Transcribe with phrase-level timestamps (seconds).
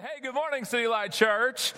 [0.00, 1.74] Hey, good morning, City Light Church.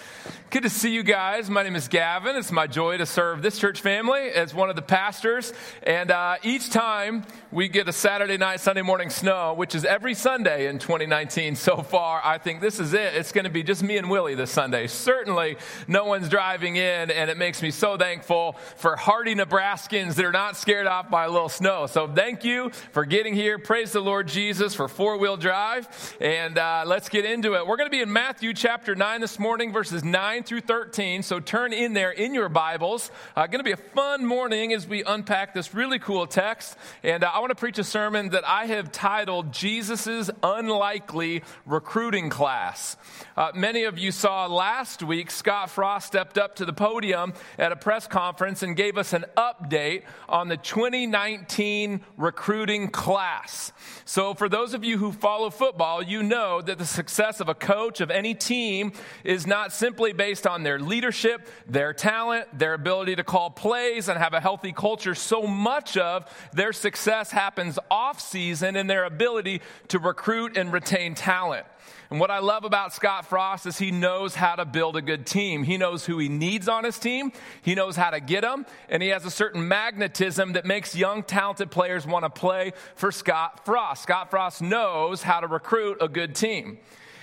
[0.50, 1.48] Good to see you guys.
[1.48, 2.36] My name is Gavin.
[2.36, 5.54] It's my joy to serve this church family as one of the pastors.
[5.84, 10.12] And uh, each time we get a Saturday night, Sunday morning snow, which is every
[10.12, 13.14] Sunday in 2019 so far, I think this is it.
[13.14, 14.88] It's going to be just me and Willie this Sunday.
[14.88, 15.56] Certainly,
[15.88, 20.32] no one's driving in, and it makes me so thankful for hardy Nebraskans that are
[20.32, 21.86] not scared off by a little snow.
[21.86, 23.58] So, thank you for getting here.
[23.58, 25.88] Praise the Lord Jesus for four wheel drive.
[26.20, 27.66] And uh, let's get into it.
[27.66, 31.22] We're going to be in Matthew chapter 9 this morning, verses 9 through 13.
[31.22, 33.08] So turn in there in your Bibles.
[33.36, 36.76] Uh, going to be a fun morning as we unpack this really cool text.
[37.04, 42.30] And uh, I want to preach a sermon that I have titled Jesus's Unlikely Recruiting
[42.30, 42.96] Class.
[43.36, 47.70] Uh, many of you saw last week, Scott Frost stepped up to the podium at
[47.70, 53.72] a press conference and gave us an update on the 2019 recruiting class.
[54.04, 57.54] So, for those of you who follow football, you know that the success of a
[57.54, 58.92] coach of any team
[59.24, 64.18] is not simply based on their leadership, their talent, their ability to call plays and
[64.18, 65.14] have a healthy culture.
[65.14, 71.14] So much of their success happens off season in their ability to recruit and retain
[71.14, 71.66] talent.
[72.10, 75.26] And what I love about Scott Frost is he knows how to build a good
[75.26, 75.62] team.
[75.62, 77.30] He knows who he needs on his team,
[77.62, 81.22] he knows how to get them, and he has a certain magnetism that makes young,
[81.22, 84.02] talented players want to play for Scott Frost.
[84.02, 86.78] Scott Frost knows how to recruit a good team.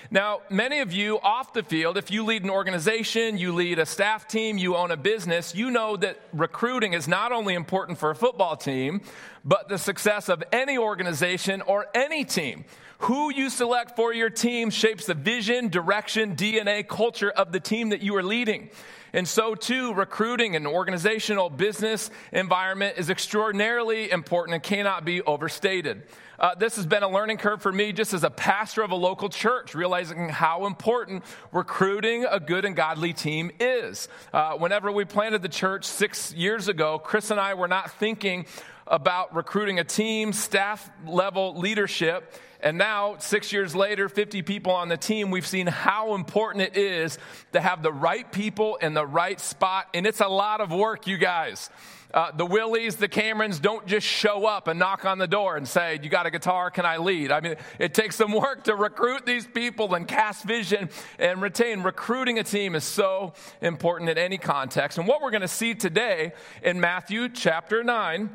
[0.10, 3.86] Now, many of you off the field, if you lead an organization, you lead a
[3.86, 8.10] staff team, you own a business, you know that recruiting is not only important for
[8.12, 9.02] a football team,
[9.44, 12.64] but the success of any organization or any team.
[13.00, 17.90] Who you select for your team shapes the vision, direction, DNA, culture of the team
[17.90, 18.70] that you are leading.
[19.14, 25.22] And so, too, recruiting in an organizational business environment is extraordinarily important and cannot be
[25.22, 26.04] overstated.
[26.40, 28.96] Uh, this has been a learning curve for me just as a pastor of a
[28.96, 34.08] local church, realizing how important recruiting a good and godly team is.
[34.32, 38.46] Uh, whenever we planted the church six years ago, Chris and I were not thinking
[38.86, 42.32] about recruiting a team, staff level leadership.
[42.62, 46.78] And now, six years later, 50 people on the team, we've seen how important it
[46.78, 47.18] is
[47.54, 49.88] to have the right people in the right spot.
[49.94, 51.70] And it's a lot of work, you guys.
[52.14, 55.68] Uh, the Willies, the Camerons don't just show up and knock on the door and
[55.68, 56.72] say, You got a guitar?
[56.72, 57.32] Can I lead?
[57.32, 61.84] I mean, it takes some work to recruit these people and cast vision and retain.
[61.84, 64.98] Recruiting a team is so important in any context.
[64.98, 66.32] And what we're going to see today
[66.64, 68.30] in Matthew chapter 9,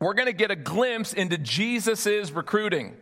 [0.00, 2.96] we're going to get a glimpse into Jesus' recruiting.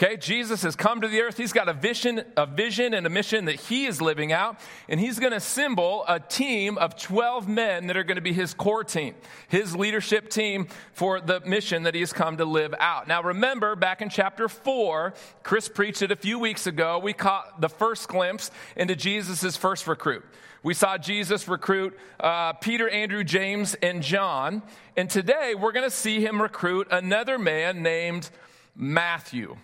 [0.00, 1.36] Okay, Jesus has come to the earth.
[1.36, 5.00] He's got a vision, a vision and a mission that he is living out, and
[5.00, 8.54] he's going to assemble a team of 12 men that are going to be his
[8.54, 9.16] core team,
[9.48, 13.08] his leadership team for the mission that he has come to live out.
[13.08, 17.00] Now, remember back in chapter 4, Chris preached it a few weeks ago.
[17.00, 20.24] We caught the first glimpse into Jesus' first recruit.
[20.62, 24.62] We saw Jesus recruit uh, Peter, Andrew, James, and John.
[24.96, 28.30] And today we're going to see him recruit another man named
[28.76, 29.56] Matthew.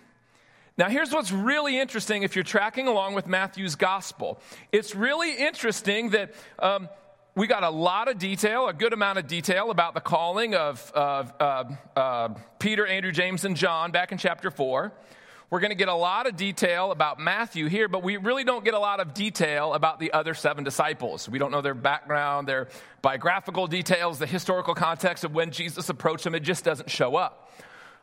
[0.77, 4.41] Now, here's what's really interesting if you're tracking along with Matthew's gospel.
[4.73, 6.89] It's really interesting that um,
[7.33, 10.91] we got a lot of detail, a good amount of detail about the calling of,
[10.93, 11.63] of uh,
[11.95, 14.91] uh, Peter, Andrew, James, and John back in chapter 4.
[15.49, 18.65] We're going to get a lot of detail about Matthew here, but we really don't
[18.65, 21.29] get a lot of detail about the other seven disciples.
[21.29, 22.67] We don't know their background, their
[23.01, 26.35] biographical details, the historical context of when Jesus approached them.
[26.35, 27.49] It just doesn't show up.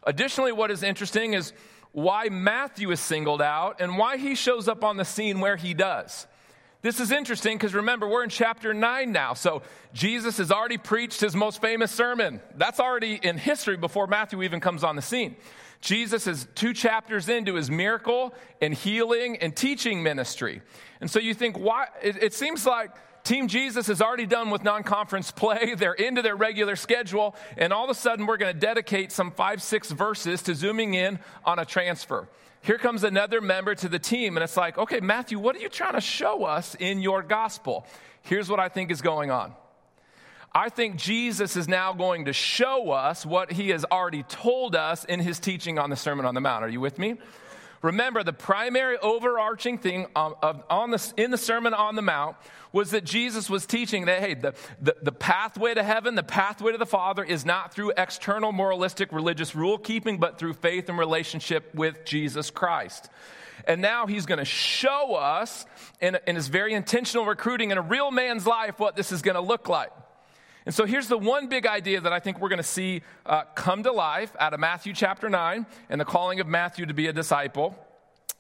[0.05, 1.53] Additionally, what is interesting is
[1.93, 5.75] why Matthew is singled out and why he shows up on the scene where he
[5.75, 6.27] does.
[6.81, 9.35] This is interesting because remember, we're in chapter 9 now.
[9.35, 12.41] So Jesus has already preached his most famous sermon.
[12.57, 15.37] That's already in history before Matthew even comes on the scene.
[15.81, 20.63] Jesus is two chapters into his miracle and healing and teaching ministry.
[21.01, 21.87] And so you think, why?
[22.03, 22.91] It, it seems like
[23.25, 25.75] Team Jesus is already done with non conference play.
[25.77, 27.37] They're into their regular schedule.
[27.57, 30.95] And all of a sudden, we're going to dedicate some five, six verses to zooming
[30.95, 32.29] in on a transfer.
[32.63, 34.37] Here comes another member to the team.
[34.37, 37.87] And it's like, okay, Matthew, what are you trying to show us in your gospel?
[38.23, 39.55] Here's what I think is going on.
[40.55, 45.05] I think Jesus is now going to show us what he has already told us
[45.05, 46.63] in his teaching on the Sermon on the Mount.
[46.63, 47.17] Are you with me?
[47.83, 50.35] Remember, the primary overarching thing on,
[50.71, 52.37] on the, in the Sermon on the Mount
[52.73, 56.73] was that Jesus was teaching that, hey, the, the, the pathway to heaven, the pathway
[56.73, 60.97] to the Father is not through external moralistic religious rule keeping, but through faith and
[60.97, 63.11] relationship with Jesus Christ.
[63.67, 65.67] And now he's going to show us
[66.01, 69.35] in, in his very intentional recruiting in a real man's life what this is going
[69.35, 69.93] to look like.
[70.65, 73.45] And so here's the one big idea that I think we're going to see uh,
[73.55, 77.09] come to life out of Matthew chapter 9 and the calling of Matthew to be
[77.09, 77.77] a disciple.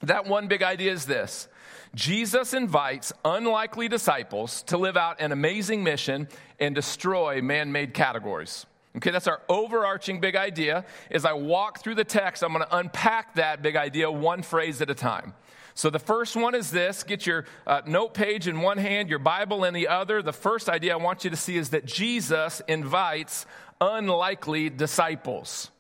[0.03, 1.49] That one big idea is this
[1.95, 6.29] Jesus invites unlikely disciples to live out an amazing mission
[6.59, 8.67] and destroy man made categories.
[8.97, 10.85] Okay, that's our overarching big idea.
[11.11, 14.83] As I walk through the text, I'm going to unpack that big idea one phrase
[14.83, 15.33] at a time.
[15.75, 19.19] So the first one is this get your uh, note page in one hand, your
[19.19, 20.23] Bible in the other.
[20.23, 23.47] The first idea I want you to see is that Jesus invites
[23.81, 25.71] unlikely disciples.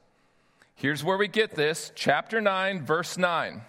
[0.74, 3.62] Here's where we get this chapter 9, verse 9.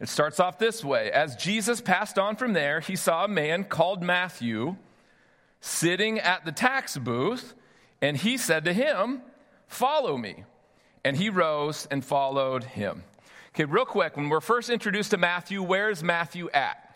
[0.00, 3.64] It starts off this way As Jesus passed on from there, he saw a man
[3.64, 4.76] called Matthew
[5.60, 7.54] sitting at the tax booth
[8.02, 9.22] and he said to him,
[9.68, 10.44] Follow me.
[11.04, 13.04] And he rose and followed him.
[13.54, 16.94] Okay, real quick, when we're first introduced to Matthew, where's Matthew at?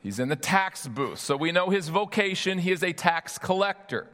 [0.00, 1.20] He's in the tax booth.
[1.20, 2.58] So we know his vocation.
[2.58, 4.08] He is a tax collector.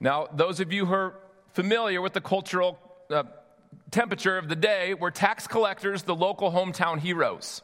[0.00, 1.14] Now, those of you who are
[1.52, 2.78] familiar with the cultural
[3.10, 3.24] uh,
[3.90, 7.60] temperature of the day were tax collectors, the local hometown heroes.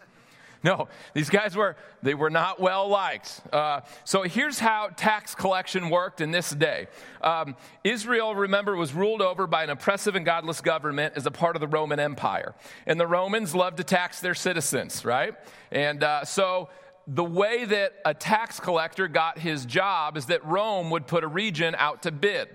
[0.64, 3.40] No, these guys were, they were not well liked.
[3.52, 6.88] Uh, so here's how tax collection worked in this day.
[7.22, 11.54] Um, Israel, remember, was ruled over by an oppressive and godless government as a part
[11.54, 12.54] of the Roman Empire.
[12.86, 15.34] And the Romans loved to tax their citizens, right?
[15.70, 16.70] And uh, so
[17.06, 21.28] the way that a tax collector got his job is that Rome would put a
[21.28, 22.48] region out to bid.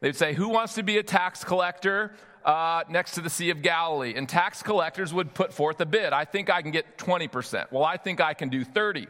[0.00, 2.14] They'd say, Who wants to be a tax collector?
[2.46, 6.12] Uh, next to the Sea of Galilee, and tax collectors would put forth a bid.
[6.12, 7.72] I think I can get 20%.
[7.72, 9.08] Well, I think I can do 30.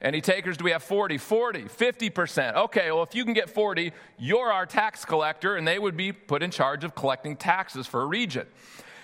[0.00, 2.54] Any takers do we have 40, 40, 50%?
[2.54, 6.12] Okay, well, if you can get 40, you're our tax collector, and they would be
[6.12, 8.46] put in charge of collecting taxes for a region.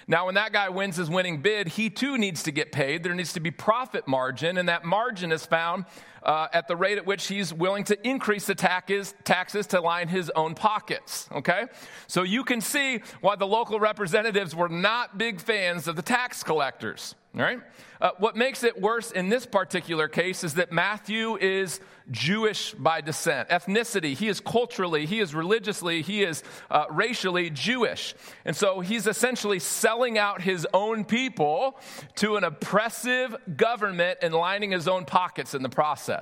[0.07, 3.03] Now, when that guy wins his winning bid, he too needs to get paid.
[3.03, 5.87] There needs to be profit margin, and that margin is found
[6.25, 10.09] uh, at the rate at which he's willing to increase the taxes, taxes to line
[10.09, 11.29] his own pockets.
[11.33, 11.67] Okay?
[12.07, 16.43] So you can see why the local representatives were not big fans of the tax
[16.43, 17.15] collectors.
[17.35, 17.61] All right?
[18.01, 21.81] Uh, what makes it worse in this particular case is that Matthew is
[22.11, 24.15] Jewish by descent, ethnicity.
[24.15, 28.15] He is culturally, he is religiously, he is uh, racially Jewish.
[28.45, 31.79] And so he's essentially selling out his own people
[32.17, 36.14] to an oppressive government and lining his own pockets in the process.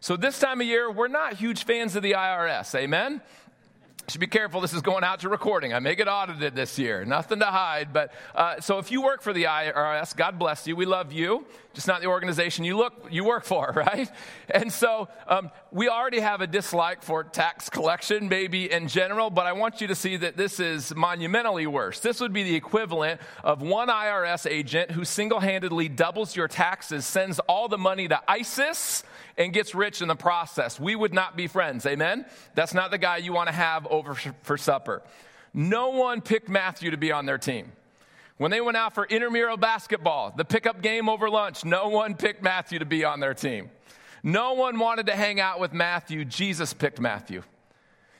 [0.00, 2.74] So this time of year, we're not huge fans of the IRS.
[2.74, 3.22] Amen?
[4.08, 4.60] Should be careful.
[4.60, 5.72] This is going out to recording.
[5.72, 7.04] I may get audited this year.
[7.04, 7.92] Nothing to hide.
[7.92, 10.76] But uh, so if you work for the IRS, God bless you.
[10.76, 11.46] We love you.
[11.72, 14.08] Just not the organization you look you work for, right?
[14.50, 19.30] And so um, we already have a dislike for tax collection, maybe in general.
[19.30, 22.00] But I want you to see that this is monumentally worse.
[22.00, 27.38] This would be the equivalent of one IRS agent who single-handedly doubles your taxes, sends
[27.40, 29.02] all the money to ISIS
[29.36, 30.78] and gets rich in the process.
[30.78, 31.86] We would not be friends.
[31.86, 32.24] Amen?
[32.54, 35.02] That's not the guy you want to have over for supper.
[35.52, 37.72] No one picked Matthew to be on their team.
[38.36, 42.42] When they went out for intramural basketball, the pickup game over lunch, no one picked
[42.42, 43.70] Matthew to be on their team.
[44.24, 46.24] No one wanted to hang out with Matthew.
[46.24, 47.42] Jesus picked Matthew.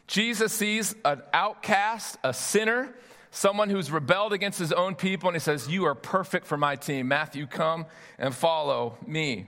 [0.07, 2.95] Jesus sees an outcast, a sinner,
[3.31, 6.77] someone who's rebelled against his own people, and he says, You are perfect for my
[6.77, 7.09] team.
[7.09, 7.87] Matthew, come
[8.19, 9.47] and follow me.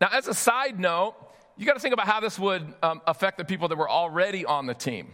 [0.00, 1.14] Now, as a side note,
[1.56, 4.44] you got to think about how this would um, affect the people that were already
[4.44, 5.12] on the team.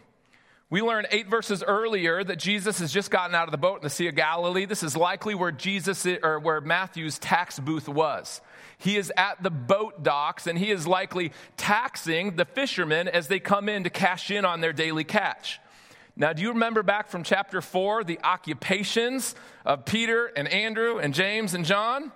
[0.69, 3.83] We learned eight verses earlier that Jesus has just gotten out of the boat in
[3.83, 4.65] the Sea of Galilee.
[4.65, 8.41] This is likely where Jesus or where Matthew's tax booth was.
[8.79, 13.39] He is at the boat docks and he is likely taxing the fishermen as they
[13.39, 15.61] come in to cash in on their daily catch.
[16.17, 21.15] Now, do you remember back from chapter 4 the occupations of Peter and Andrew and
[21.15, 22.11] James and John?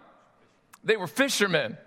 [0.82, 1.78] They were fishermen.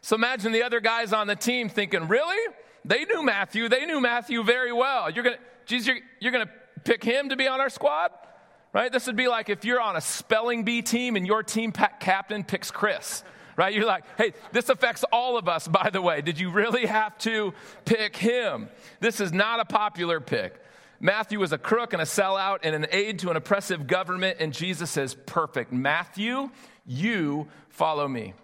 [0.00, 2.54] So imagine the other guys on the team thinking, really?
[2.86, 3.68] They knew Matthew.
[3.68, 5.10] They knew Matthew very well.
[5.10, 6.52] You're going to, Jesus, you're, you're going to
[6.84, 8.12] pick him to be on our squad?
[8.72, 8.92] Right?
[8.92, 12.44] This would be like if you're on a spelling bee team and your team captain
[12.44, 13.22] picks Chris.
[13.56, 13.74] Right?
[13.74, 16.20] You're like, hey, this affects all of us, by the way.
[16.20, 17.54] Did you really have to
[17.86, 18.68] pick him?
[19.00, 20.62] This is not a popular pick.
[21.00, 24.52] Matthew was a crook and a sellout and an aid to an oppressive government, and
[24.52, 25.72] Jesus says, perfect.
[25.72, 26.50] Matthew,
[26.86, 28.34] you follow me.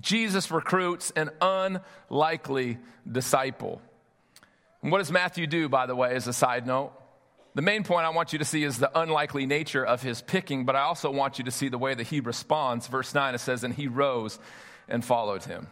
[0.00, 2.78] Jesus recruits an unlikely
[3.10, 3.80] disciple.
[4.86, 6.92] And what does Matthew do, by the way, as a side note?
[7.56, 10.64] The main point I want you to see is the unlikely nature of his picking,
[10.64, 12.86] but I also want you to see the way that he responds.
[12.86, 14.38] Verse 9, it says, And he rose
[14.88, 15.66] and followed him.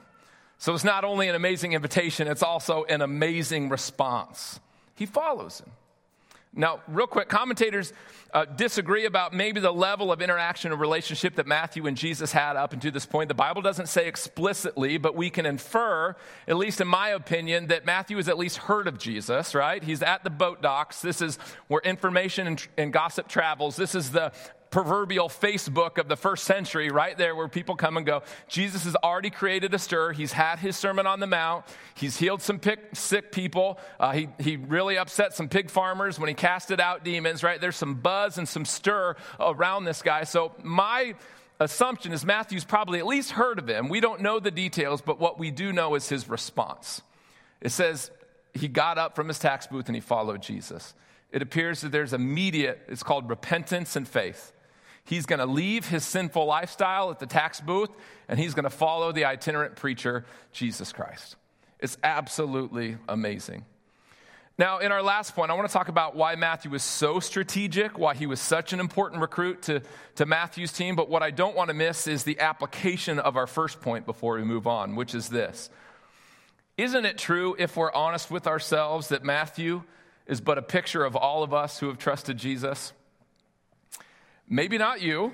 [0.58, 4.58] So it's not only an amazing invitation, it's also an amazing response.
[4.96, 5.70] He follows him.
[6.56, 7.92] Now, real quick, commentators
[8.32, 12.56] uh, disagree about maybe the level of interaction and relationship that Matthew and Jesus had
[12.56, 13.28] up until this point.
[13.28, 16.14] The Bible doesn't say explicitly, but we can infer,
[16.46, 19.82] at least in my opinion, that Matthew has at least heard of Jesus, right?
[19.82, 21.02] He's at the boat docks.
[21.02, 23.74] This is where information and, and gossip travels.
[23.74, 24.32] This is the
[24.74, 28.24] proverbial Facebook of the first century, right there where people come and go.
[28.48, 30.10] Jesus has already created a stir.
[30.10, 31.64] He's had his Sermon on the Mount.
[31.94, 32.60] He's healed some
[32.92, 33.78] sick people.
[34.00, 37.60] Uh, he, he really upset some pig farmers when he casted out demons, right?
[37.60, 40.24] There's some buzz and some stir around this guy.
[40.24, 41.14] So, my
[41.60, 43.88] assumption is Matthew's probably at least heard of him.
[43.88, 47.00] We don't know the details, but what we do know is his response.
[47.60, 48.10] It says
[48.54, 50.94] he got up from his tax booth and he followed Jesus.
[51.30, 54.50] It appears that there's immediate, it's called repentance and faith.
[55.04, 57.90] He's going to leave his sinful lifestyle at the tax booth
[58.28, 61.36] and he's going to follow the itinerant preacher, Jesus Christ.
[61.78, 63.64] It's absolutely amazing.
[64.56, 67.98] Now, in our last point, I want to talk about why Matthew was so strategic,
[67.98, 69.82] why he was such an important recruit to,
[70.14, 70.94] to Matthew's team.
[70.94, 74.36] But what I don't want to miss is the application of our first point before
[74.36, 75.70] we move on, which is this.
[76.78, 79.82] Isn't it true, if we're honest with ourselves, that Matthew
[80.26, 82.92] is but a picture of all of us who have trusted Jesus?
[84.48, 85.32] Maybe not you.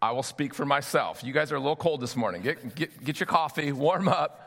[0.00, 1.22] I will speak for myself.
[1.24, 2.42] You guys are a little cold this morning.
[2.42, 4.42] Get, get, get your coffee, warm up.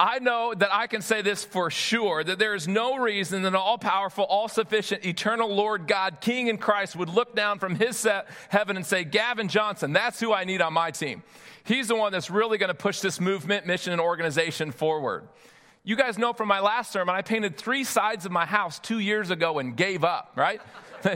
[0.00, 3.48] I know that I can say this for sure that there is no reason that
[3.48, 7.74] an all powerful, all sufficient, eternal Lord God, King in Christ, would look down from
[7.74, 8.06] his
[8.48, 11.24] heaven and say, Gavin Johnson, that's who I need on my team.
[11.64, 15.28] He's the one that's really going to push this movement, mission, and organization forward.
[15.82, 19.00] You guys know from my last sermon, I painted three sides of my house two
[19.00, 20.60] years ago and gave up, right?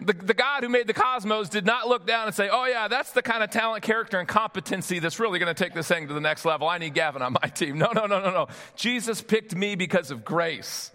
[0.00, 2.86] The, the God who made the cosmos did not look down and say, Oh, yeah,
[2.88, 6.08] that's the kind of talent, character, and competency that's really going to take this thing
[6.08, 6.68] to the next level.
[6.68, 7.78] I need Gavin on my team.
[7.86, 8.48] No, no, no, no, no.
[8.74, 10.90] Jesus picked me because of grace.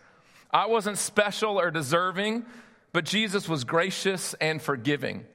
[0.51, 2.45] I wasn't special or deserving,
[2.91, 5.25] but Jesus was gracious and forgiving.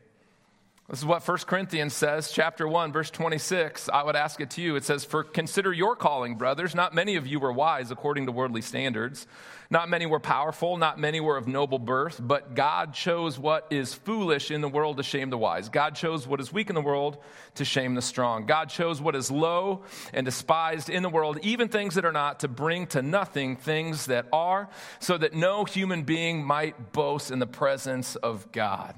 [0.88, 3.88] This is what 1 Corinthians says, chapter 1, verse 26.
[3.88, 4.76] I would ask it to you.
[4.76, 6.76] It says, For consider your calling, brothers.
[6.76, 9.26] Not many of you were wise according to worldly standards.
[9.68, 10.76] Not many were powerful.
[10.76, 12.20] Not many were of noble birth.
[12.22, 15.70] But God chose what is foolish in the world to shame the wise.
[15.70, 17.18] God chose what is weak in the world
[17.56, 18.46] to shame the strong.
[18.46, 19.82] God chose what is low
[20.14, 24.06] and despised in the world, even things that are not, to bring to nothing things
[24.06, 24.68] that are,
[25.00, 28.94] so that no human being might boast in the presence of God.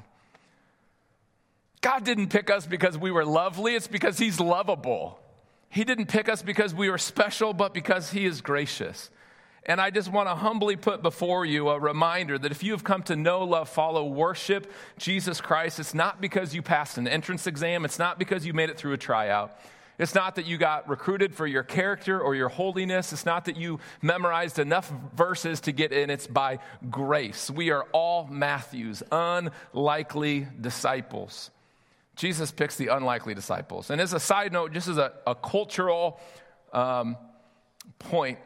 [1.89, 5.19] God didn't pick us because we were lovely, it's because He's lovable.
[5.71, 9.09] He didn't pick us because we were special, but because He is gracious.
[9.65, 12.85] And I just want to humbly put before you a reminder that if you have
[12.85, 17.47] come to know, love, follow, worship Jesus Christ, it's not because you passed an entrance
[17.47, 19.59] exam, it's not because you made it through a tryout.
[19.99, 23.15] It's not that you got recruited for your character or your holiness.
[23.15, 26.11] It's not that you memorized enough verses to get in.
[26.11, 26.59] It's by
[26.91, 27.51] grace.
[27.51, 31.51] We are all Matthew's unlikely disciples.
[32.19, 33.91] Jesus picks the unlikely disciples.
[33.91, 36.19] And as a side note, just as a, a cultural
[36.73, 37.17] um,
[38.01, 38.41] point,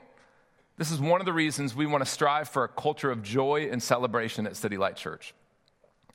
[0.76, 3.68] this is one of the reasons we want to strive for a culture of joy
[3.72, 5.32] and celebration at City Light Church.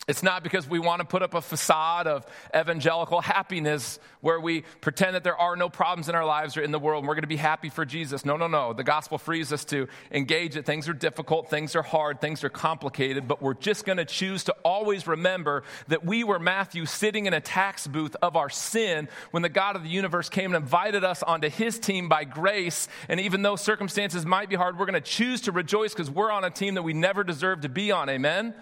[0.08, 4.62] It's not because we want to put up a facade of evangelical happiness where we
[4.80, 7.16] pretend that there are no problems in our lives or in the world and we're
[7.16, 8.24] going to be happy for Jesus.
[8.24, 8.72] No, no, no.
[8.72, 12.50] The gospel frees us to engage that things are difficult, things are hard, things are
[12.50, 17.26] complicated, but we're just going to choose to always remember that we were Matthew sitting
[17.26, 20.64] in a tax booth of our sin when the God of the universe came and
[20.64, 22.88] invited us onto his team by grace.
[23.10, 26.32] And even though circumstances might be hard, we're going to choose to rejoice because we're
[26.32, 28.08] on a team that we never deserved to be on.
[28.08, 28.54] Amen?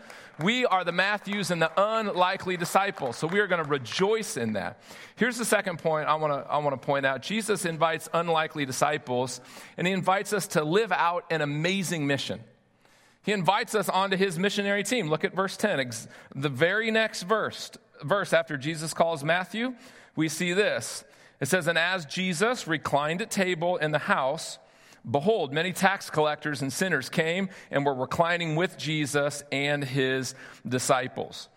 [0.41, 3.17] We are the Matthews and the unlikely disciples.
[3.17, 4.81] So we are going to rejoice in that.
[5.15, 7.21] Here's the second point I want to I want to point out.
[7.21, 9.39] Jesus invites unlikely disciples,
[9.77, 12.41] and he invites us to live out an amazing mission.
[13.23, 15.09] He invites us onto his missionary team.
[15.09, 15.91] Look at verse 10.
[16.35, 17.71] The very next verse,
[18.03, 19.73] verse after Jesus calls Matthew,
[20.15, 21.03] we see this.
[21.39, 24.59] It says, And as Jesus reclined at table in the house,
[25.09, 30.33] Behold, many tax collectors and sinners came and were reclining with Jesus and his
[30.67, 31.47] disciples.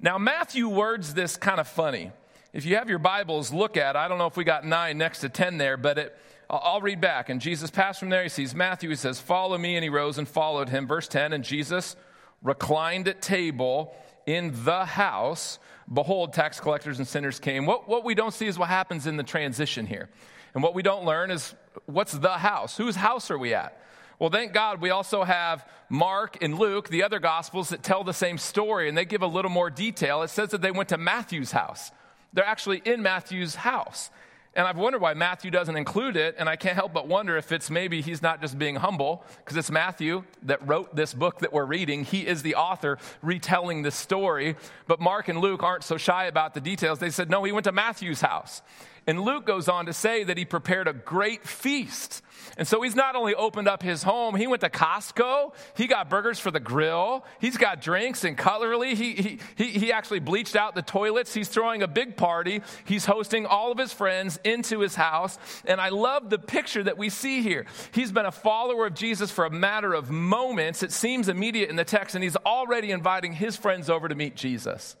[0.00, 2.12] Now, Matthew words this kind of funny.
[2.52, 5.20] If you have your Bibles, look at, I don't know if we got nine next
[5.20, 7.30] to 10 there, but it, I'll read back.
[7.30, 8.22] And Jesus passed from there.
[8.22, 8.90] He sees Matthew.
[8.90, 9.76] He says, Follow me.
[9.76, 10.86] And he rose and followed him.
[10.86, 11.96] Verse 10 And Jesus
[12.42, 13.94] reclined at table
[14.26, 15.58] in the house.
[15.92, 17.66] Behold, tax collectors and sinners came.
[17.66, 20.08] What, what we don't see is what happens in the transition here.
[20.54, 21.54] And what we don't learn is
[21.86, 22.76] what's the house?
[22.76, 23.80] Whose house are we at?
[24.18, 28.12] Well, thank God we also have Mark and Luke, the other gospels that tell the
[28.12, 30.22] same story, and they give a little more detail.
[30.22, 31.90] It says that they went to Matthew's house.
[32.32, 34.10] They're actually in Matthew's house.
[34.56, 37.50] And I've wondered why Matthew doesn't include it, and I can't help but wonder if
[37.50, 41.52] it's maybe he's not just being humble, because it's Matthew that wrote this book that
[41.52, 42.04] we're reading.
[42.04, 44.54] He is the author retelling this story.
[44.86, 47.00] But Mark and Luke aren't so shy about the details.
[47.00, 48.62] They said, no, he went to Matthew's house.
[49.06, 52.22] And Luke goes on to say that he prepared a great feast.
[52.56, 56.08] And so he's not only opened up his home, he went to Costco, he got
[56.08, 60.74] burgers for the grill, he's got drinks and cutlery, he, he, he actually bleached out
[60.74, 64.94] the toilets, he's throwing a big party, he's hosting all of his friends into his
[64.94, 65.38] house.
[65.64, 67.66] And I love the picture that we see here.
[67.92, 71.76] He's been a follower of Jesus for a matter of moments, it seems immediate in
[71.76, 74.96] the text, and he's already inviting his friends over to meet Jesus.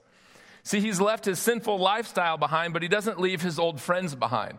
[0.62, 4.58] See, he's left his sinful lifestyle behind, but he doesn't leave his old friends behind.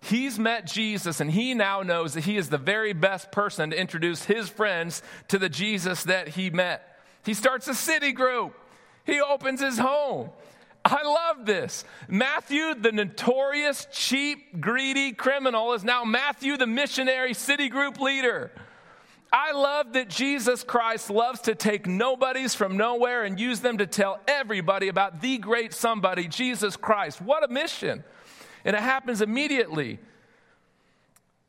[0.00, 3.80] He's met Jesus and he now knows that he is the very best person to
[3.80, 7.00] introduce his friends to the Jesus that he met.
[7.24, 8.54] He starts a city group,
[9.06, 10.30] he opens his home.
[10.84, 11.84] I love this.
[12.08, 18.52] Matthew, the notorious, cheap, greedy criminal, is now Matthew, the missionary city group leader.
[19.32, 23.86] I love that Jesus Christ loves to take nobodies from nowhere and use them to
[23.86, 27.20] tell everybody about the great somebody, Jesus Christ.
[27.20, 28.04] What a mission!
[28.64, 29.98] And it happens immediately.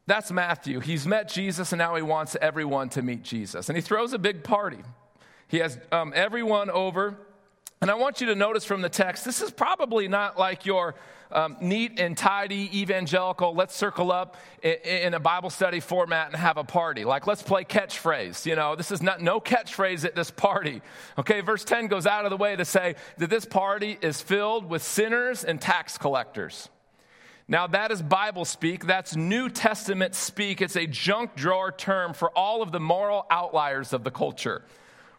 [0.07, 0.79] That's Matthew.
[0.79, 3.69] He's met Jesus and now he wants everyone to meet Jesus.
[3.69, 4.79] And he throws a big party.
[5.47, 7.17] He has um, everyone over.
[7.82, 10.96] And I want you to notice from the text, this is probably not like your
[11.32, 16.36] um, neat and tidy evangelical, let's circle up in, in, a Bible study format and
[16.36, 17.03] have a party.
[17.03, 18.46] Like, let's play catchphrase.
[18.46, 20.82] You know, this is not no catchphrase at this party.
[21.17, 24.70] Okay, verse 10 goes out of the way to say that this party is filled
[24.70, 26.70] with sinners and tax collectors.
[27.48, 28.86] Now, that is Bible speak.
[28.86, 30.62] That's New Testament speak.
[30.62, 34.63] It's a junk drawer term for all of the moral outliers of the culture.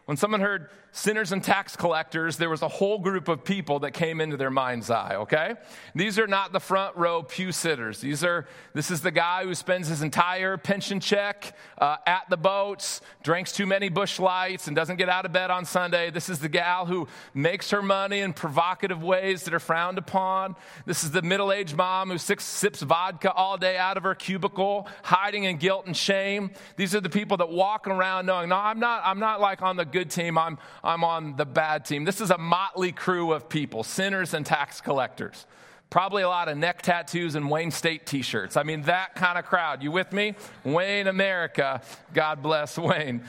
[0.05, 3.91] When someone heard sinners and tax collectors, there was a whole group of people that
[3.91, 5.53] came into their mind's eye, okay?
[5.93, 8.01] These are not the front row pew sitters.
[8.01, 12.37] These are, this is the guy who spends his entire pension check uh, at the
[12.37, 16.09] boats, drinks too many Busch Lights, and doesn't get out of bed on Sunday.
[16.09, 20.55] This is the gal who makes her money in provocative ways that are frowned upon.
[20.87, 24.87] This is the middle aged mom who sips vodka all day out of her cubicle,
[25.03, 26.49] hiding in guilt and shame.
[26.75, 29.75] These are the people that walk around knowing, no, I'm not, I'm not like on
[29.75, 30.39] the good team.
[30.39, 32.05] I'm, I'm on the bad team.
[32.05, 35.45] This is a motley crew of people, sinners and tax collectors.
[35.89, 38.55] Probably a lot of neck tattoos and Wayne State t shirts.
[38.55, 39.83] I mean, that kind of crowd.
[39.83, 40.35] You with me?
[40.63, 41.81] Wayne America.
[42.13, 43.21] God bless Wayne.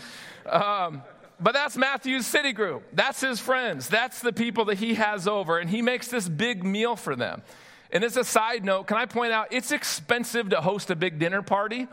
[0.49, 1.03] Um,
[1.40, 2.85] but that's Matthew's city group.
[2.92, 3.88] That's his friends.
[3.88, 5.59] That's the people that he has over.
[5.59, 7.42] And he makes this big meal for them.
[7.90, 11.18] And as a side note, can I point out it's expensive to host a big
[11.18, 11.88] dinner party?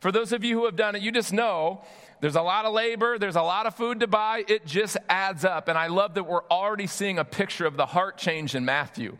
[0.00, 1.82] For those of you who have done it, you just know
[2.20, 4.44] there's a lot of labor, there's a lot of food to buy.
[4.46, 5.68] It just adds up.
[5.68, 9.16] And I love that we're already seeing a picture of the heart change in Matthew.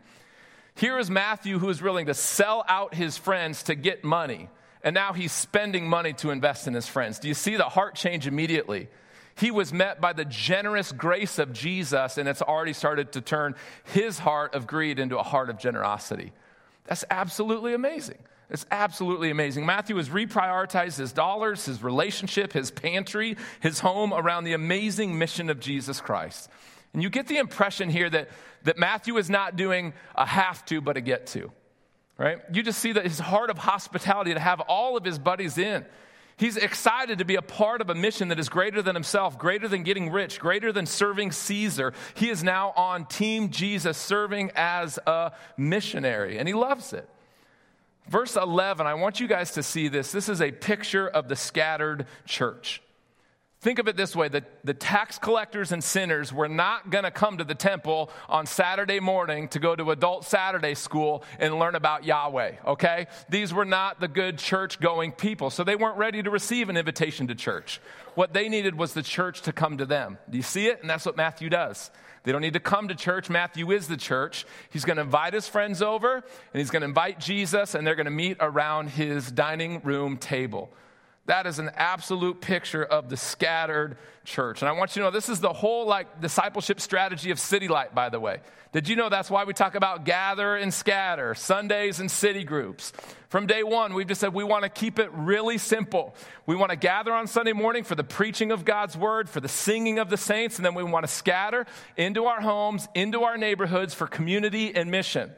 [0.75, 4.49] Here is Matthew who is willing to sell out his friends to get money.
[4.83, 7.19] And now he's spending money to invest in his friends.
[7.19, 8.87] Do you see the heart change immediately?
[9.35, 13.55] He was met by the generous grace of Jesus, and it's already started to turn
[13.83, 16.31] his heart of greed into a heart of generosity.
[16.85, 18.17] That's absolutely amazing.
[18.51, 19.65] It's absolutely amazing.
[19.65, 25.49] Matthew has reprioritized his dollars, his relationship, his pantry, his home around the amazing mission
[25.49, 26.49] of Jesus Christ.
[26.93, 28.29] And you get the impression here that,
[28.63, 31.49] that Matthew is not doing a have to, but a get to,
[32.17, 32.39] right?
[32.51, 35.85] You just see that his heart of hospitality to have all of his buddies in.
[36.35, 39.69] He's excited to be a part of a mission that is greater than himself, greater
[39.69, 41.93] than getting rich, greater than serving Caesar.
[42.15, 47.07] He is now on Team Jesus, serving as a missionary, and he loves it.
[48.07, 50.11] Verse 11, I want you guys to see this.
[50.11, 52.81] This is a picture of the scattered church.
[53.61, 57.11] Think of it this way the, the tax collectors and sinners were not going to
[57.11, 61.75] come to the temple on Saturday morning to go to adult Saturday school and learn
[61.75, 63.05] about Yahweh, okay?
[63.29, 66.77] These were not the good church going people, so they weren't ready to receive an
[66.77, 67.79] invitation to church.
[68.15, 70.17] What they needed was the church to come to them.
[70.27, 70.81] Do you see it?
[70.81, 71.91] And that's what Matthew does.
[72.23, 73.29] They don't need to come to church.
[73.29, 74.45] Matthew is the church.
[74.69, 77.95] He's going to invite his friends over, and he's going to invite Jesus, and they're
[77.95, 80.71] going to meet around his dining room table.
[81.31, 84.61] That is an absolute picture of the scattered church.
[84.61, 87.69] And I want you to know this is the whole like discipleship strategy of City
[87.69, 88.41] Light, by the way.
[88.73, 92.91] Did you know that's why we talk about gather and scatter, Sundays and city groups?
[93.29, 96.15] From day one, we've just said we want to keep it really simple.
[96.47, 99.47] We want to gather on Sunday morning for the preaching of God's word, for the
[99.47, 101.65] singing of the saints, and then we want to scatter
[101.95, 105.31] into our homes, into our neighborhoods for community and mission.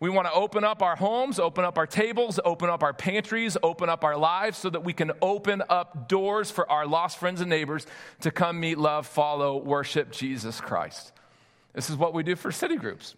[0.00, 3.56] We want to open up our homes, open up our tables, open up our pantries,
[3.62, 7.40] open up our lives so that we can open up doors for our lost friends
[7.40, 7.86] and neighbors
[8.20, 11.12] to come meet, love, follow, worship Jesus Christ.
[11.72, 13.16] This is what we do for city groups.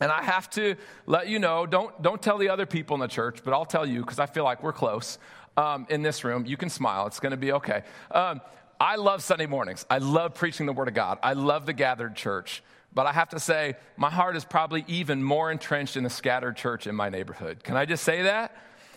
[0.00, 3.08] And I have to let you know don't, don't tell the other people in the
[3.08, 5.18] church, but I'll tell you because I feel like we're close
[5.56, 6.44] um, in this room.
[6.44, 7.82] You can smile, it's going to be okay.
[8.10, 8.40] Um,
[8.80, 9.84] I love Sunday mornings.
[9.90, 11.18] I love preaching the Word of God.
[11.22, 12.62] I love the gathered church.
[12.92, 16.56] But I have to say, my heart is probably even more entrenched in the scattered
[16.56, 17.62] church in my neighborhood.
[17.62, 18.56] Can I just say that?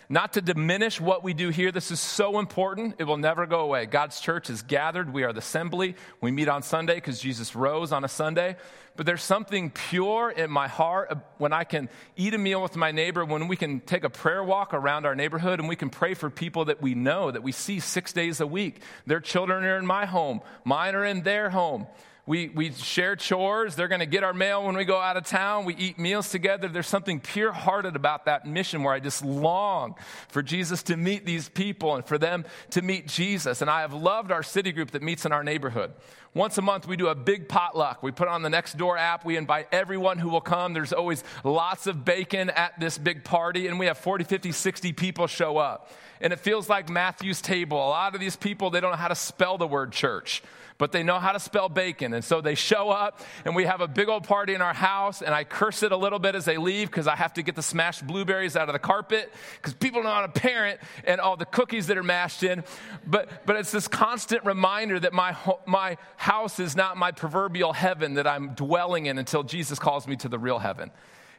[0.10, 1.72] Not to diminish what we do here.
[1.72, 2.96] This is so important.
[3.00, 3.86] It will never go away.
[3.86, 5.14] God's church is gathered.
[5.14, 5.96] We are the assembly.
[6.22, 8.58] We meet on Sunday because Jesus rose on a Sunday.
[8.96, 12.92] But there's something pure in my heart when I can eat a meal with my
[12.92, 16.14] neighbor, when we can take a prayer walk around our neighborhood and we can pray
[16.14, 18.82] for people that we know, that we see six days a week.
[19.08, 21.88] Their children are in my home, mine are in their home.
[22.26, 23.76] We, we share chores.
[23.76, 25.66] They're going to get our mail when we go out of town.
[25.66, 26.70] We eat meals together.
[26.70, 29.96] There's something pure hearted about that mission where I just long
[30.30, 33.62] for Jesus to meet these people and for them to meet Jesus.
[33.62, 35.92] And I have loved our city group that meets in our neighborhood.
[36.34, 38.02] Once a month, we do a big potluck.
[38.02, 39.26] We put on the Next Door app.
[39.26, 40.74] We invite everyone who will come.
[40.74, 44.94] There's always lots of bacon at this big party, and we have 40, 50, 60
[44.94, 45.92] people show up.
[46.22, 47.78] And it feels like Matthew's table.
[47.78, 50.42] A lot of these people, they don't know how to spell the word church
[50.78, 52.14] but they know how to spell bacon.
[52.14, 55.22] And so they show up, and we have a big old party in our house,
[55.22, 57.56] and I curse it a little bit as they leave because I have to get
[57.56, 61.38] the smashed blueberries out of the carpet because people know how to parent and all
[61.38, 62.64] the cookies that are mashed in.
[63.06, 68.16] But, but it's this constant reminder that my, my house is not my proverbial heaven
[68.16, 70.92] that I'm dwelling in until Jesus calls me to the real heaven.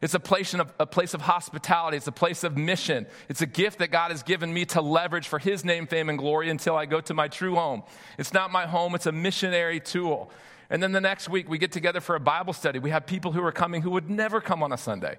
[0.05, 1.97] It's a place, of, a place of hospitality.
[1.97, 3.07] It's a place of mission.
[3.31, 6.19] It's a gift that God has given me to leverage for His name, fame, and
[6.19, 7.85] glory until I go to my true home.
[8.19, 10.31] It's not my home, it's a missionary tool.
[10.69, 12.79] And then the next week, we get together for a Bible study.
[12.79, 15.17] We have people who are coming who would never come on a Sunday.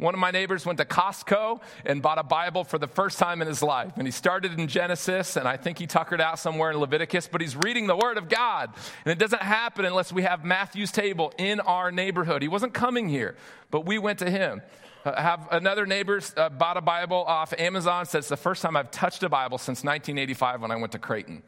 [0.00, 3.42] One of my neighbors went to Costco and bought a Bible for the first time
[3.42, 3.92] in his life.
[3.98, 7.42] And he started in Genesis, and I think he tuckered out somewhere in Leviticus, but
[7.42, 8.72] he's reading the Word of God.
[9.04, 12.40] And it doesn't happen unless we have Matthew's table in our neighborhood.
[12.40, 13.36] He wasn't coming here,
[13.70, 14.62] but we went to him.
[15.04, 18.06] Uh, have another neighbor uh, bought a Bible off Amazon.
[18.06, 21.42] Says the first time I've touched a Bible since 1985 when I went to Creighton.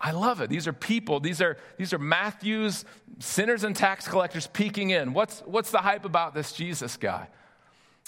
[0.00, 0.48] I love it.
[0.48, 1.20] These are people.
[1.20, 2.86] These are these are Matthew's
[3.18, 5.12] sinners and tax collectors peeking in.
[5.12, 7.28] What's what's the hype about this Jesus guy?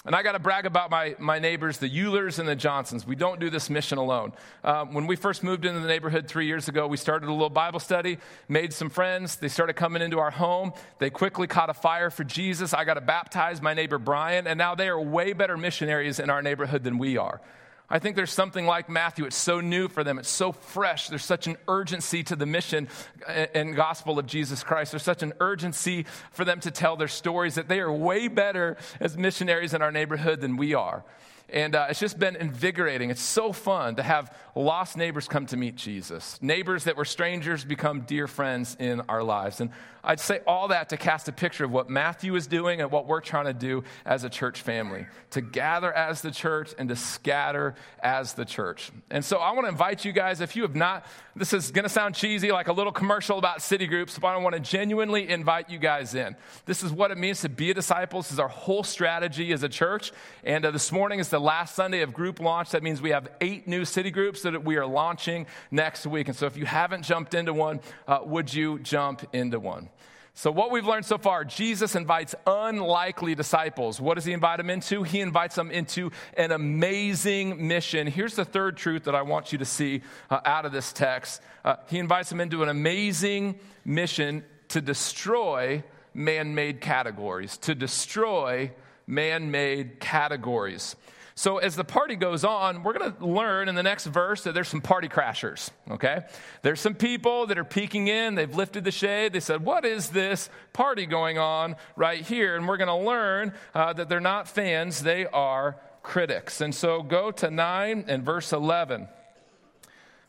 [0.07, 3.05] And I got to brag about my, my neighbors, the Eulers and the Johnsons.
[3.05, 4.33] We don't do this mission alone.
[4.63, 7.51] Um, when we first moved into the neighborhood three years ago, we started a little
[7.51, 9.35] Bible study, made some friends.
[9.35, 10.73] They started coming into our home.
[11.01, 12.73] They quickly caught a fire for Jesus.
[12.73, 16.31] I got to baptize my neighbor Brian, and now they are way better missionaries in
[16.31, 17.41] our neighborhood than we are.
[17.89, 19.27] I think there's something like Matthew.
[19.27, 20.19] It's so new for them.
[20.19, 21.09] It's so fresh.
[21.09, 22.89] There's such an urgency to the mission
[23.27, 24.91] and gospel of Jesus Christ.
[24.91, 28.77] There's such an urgency for them to tell their stories that they are way better
[28.99, 31.05] as missionaries in our neighborhood than we are.
[31.49, 33.11] And uh, it's just been invigorating.
[33.11, 36.41] It's so fun to have lost neighbors come to meet Jesus.
[36.43, 39.61] Neighbors that were strangers become dear friends in our lives.
[39.61, 39.71] And
[40.03, 43.09] I'd say all that to cast a picture of what Matthew is doing and what
[43.09, 46.97] we're trying to do as a church family to gather as the church and to
[46.97, 48.93] scatter as the church.
[49.11, 51.05] And so I want to invite you guys, if you have not,
[51.35, 54.37] this is going to sound cheesy, like a little commercial about city groups, but I
[54.37, 56.37] want to genuinely invite you guys in.
[56.67, 58.23] This is what it means to be a disciple.
[58.23, 60.13] This is our whole strategy as a church.
[60.45, 62.71] And uh, this morning is the last Sunday of group launch.
[62.71, 66.29] That means we have eight new city groups that we are launching next week.
[66.29, 69.91] And so if you haven't jumped into one, uh, would you jump into one?
[70.39, 73.99] So, what we've learned so far, Jesus invites unlikely disciples.
[74.03, 75.03] What does he invite them into?
[75.03, 78.07] He invites them into an amazing mission.
[78.07, 81.41] Here's the third truth that I want you to see uh, out of this text
[81.65, 88.73] uh, He invites them into an amazing mission to destroy man made categories, to destroy
[89.07, 90.97] man made categories.
[91.39, 94.55] So as the party goes on, we're going to learn in the next verse that
[94.55, 96.23] there's some party crashers, okay?
[96.63, 100.09] There's some people that are peeking in, they've lifted the shade, they said, What is
[100.09, 102.57] this party going on right here?
[102.57, 106.63] And we're going to learn uh, that they're not fans, they are critics.
[106.63, 109.07] And so go to 9 and verse 11.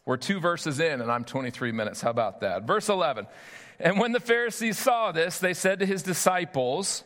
[0.04, 2.02] We're two verses in, and I'm 23 minutes.
[2.02, 2.64] How about that?
[2.64, 3.28] Verse 11.
[3.80, 7.06] And when the Pharisees saw this, they said to his disciples,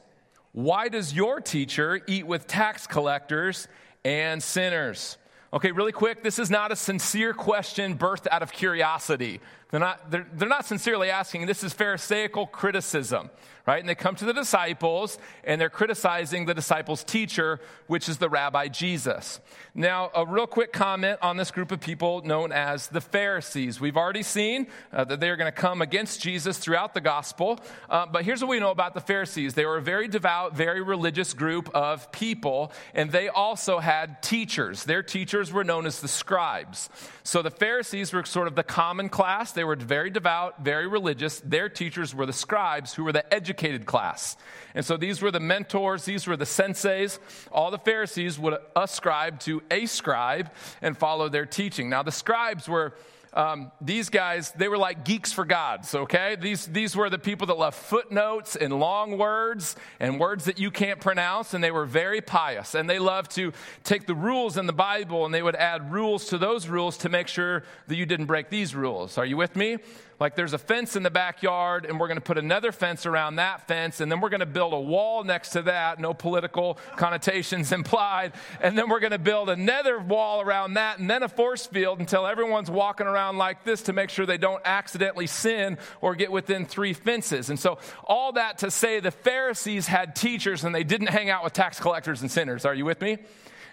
[0.53, 3.67] Why does your teacher eat with tax collectors
[4.03, 5.17] and sinners.
[5.53, 9.41] Okay, really quick, this is not a sincere question birthed out of curiosity.
[9.69, 11.45] They're not, they're, they're not sincerely asking.
[11.45, 13.29] This is Pharisaical criticism
[13.65, 13.79] right?
[13.79, 18.29] And they come to the disciples and they're criticizing the disciples' teacher, which is the
[18.29, 19.39] rabbi Jesus.
[19.73, 23.79] Now, a real quick comment on this group of people known as the Pharisees.
[23.79, 27.59] We've already seen uh, that they are going to come against Jesus throughout the gospel,
[27.89, 30.81] uh, but here's what we know about the Pharisees they were a very devout, very
[30.81, 34.83] religious group of people, and they also had teachers.
[34.83, 36.89] Their teachers were known as the scribes.
[37.23, 39.51] So the Pharisees were sort of the common class.
[39.51, 41.39] They were very devout, very religious.
[41.41, 44.37] Their teachers were the scribes, who were the educators educated class.
[44.73, 47.19] And so these were the mentors, these were the senseis.
[47.51, 50.49] All the Pharisees would ascribe to a scribe
[50.81, 51.89] and follow their teaching.
[51.89, 52.93] Now, the scribes were
[53.33, 56.35] um, these guys, they were like geeks for gods, okay?
[56.39, 60.69] These, these were the people that love footnotes and long words and words that you
[60.69, 62.75] can't pronounce, and they were very pious.
[62.75, 63.53] And they loved to
[63.85, 67.09] take the rules in the Bible and they would add rules to those rules to
[67.09, 69.17] make sure that you didn't break these rules.
[69.17, 69.77] Are you with me?
[70.21, 73.37] Like there's a fence in the backyard, and we're going to put another fence around
[73.37, 76.77] that fence, and then we're going to build a wall next to that, no political
[76.95, 78.33] connotations implied.
[78.61, 81.99] And then we're going to build another wall around that, and then a force field
[81.99, 86.31] until everyone's walking around like this to make sure they don't accidentally sin or get
[86.31, 87.49] within three fences.
[87.49, 91.43] And so, all that to say the Pharisees had teachers and they didn't hang out
[91.43, 92.63] with tax collectors and sinners.
[92.63, 93.17] Are you with me?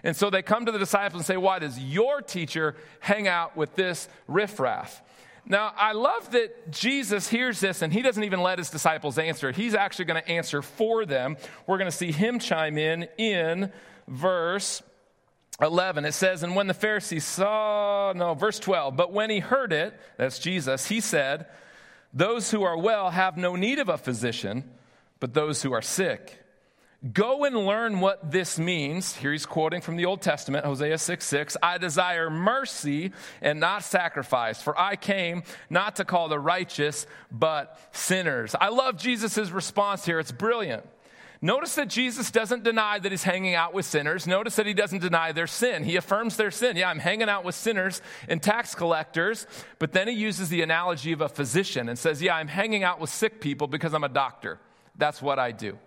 [0.03, 3.55] And so they come to the disciples and say, Why does your teacher hang out
[3.55, 5.03] with this riffraff?
[5.47, 9.53] Now, I love that Jesus hears this and he doesn't even let his disciples answer.
[9.53, 11.37] He's actually going to answer for them.
[11.67, 13.73] We're going to see him chime in in
[14.07, 14.83] verse
[15.61, 16.05] 11.
[16.05, 19.99] It says, And when the Pharisees saw, no, verse 12, but when he heard it,
[20.17, 21.47] that's Jesus, he said,
[22.13, 24.65] Those who are well have no need of a physician,
[25.21, 26.39] but those who are sick.
[27.13, 29.15] Go and learn what this means.
[29.15, 31.57] Here he's quoting from the Old Testament, Hosea 6 6.
[31.63, 37.79] I desire mercy and not sacrifice, for I came not to call the righteous, but
[37.93, 38.57] sinners.
[38.61, 40.19] I love Jesus' response here.
[40.19, 40.85] It's brilliant.
[41.41, 44.27] Notice that Jesus doesn't deny that he's hanging out with sinners.
[44.27, 45.85] Notice that he doesn't deny their sin.
[45.85, 46.77] He affirms their sin.
[46.77, 49.47] Yeah, I'm hanging out with sinners and tax collectors.
[49.79, 52.99] But then he uses the analogy of a physician and says, Yeah, I'm hanging out
[52.99, 54.59] with sick people because I'm a doctor.
[54.97, 55.79] That's what I do.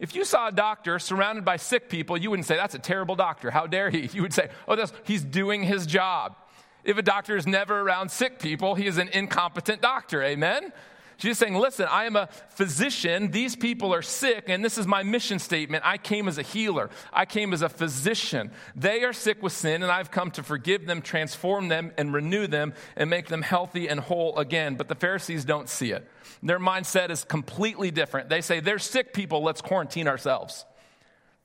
[0.00, 3.14] If you saw a doctor surrounded by sick people, you wouldn't say, That's a terrible
[3.14, 3.50] doctor.
[3.50, 4.08] How dare he?
[4.12, 6.34] You would say, Oh, that's, he's doing his job.
[6.82, 10.22] If a doctor is never around sick people, he is an incompetent doctor.
[10.22, 10.72] Amen?
[11.20, 13.30] She's saying, Listen, I am a physician.
[13.30, 15.84] These people are sick, and this is my mission statement.
[15.86, 18.50] I came as a healer, I came as a physician.
[18.74, 22.46] They are sick with sin, and I've come to forgive them, transform them, and renew
[22.46, 24.76] them, and make them healthy and whole again.
[24.76, 26.08] But the Pharisees don't see it.
[26.42, 28.30] Their mindset is completely different.
[28.30, 30.64] They say, They're sick people, let's quarantine ourselves.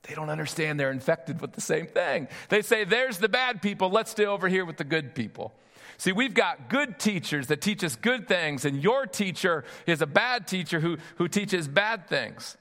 [0.08, 2.28] They don't understand they're infected with the same thing.
[2.50, 5.54] They say, There's the bad people, let's stay over here with the good people.
[5.98, 10.06] See, we've got good teachers that teach us good things, and your teacher is a
[10.06, 12.58] bad teacher who, who teaches bad things.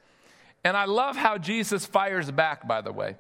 [0.63, 3.17] And I love how Jesus fires back, by the way.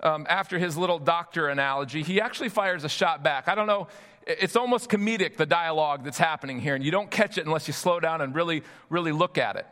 [0.00, 3.48] Um, after his little doctor analogy, he actually fires a shot back.
[3.48, 3.88] I don't know,
[4.26, 7.74] it's almost comedic, the dialogue that's happening here, and you don't catch it unless you
[7.74, 9.66] slow down and really, really look at it.